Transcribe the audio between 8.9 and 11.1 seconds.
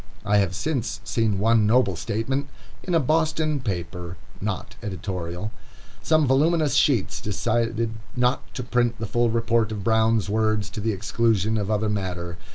the full report of Brown's words to the